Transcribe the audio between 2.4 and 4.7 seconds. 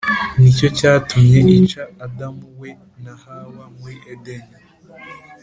we na hawa, muri edeni,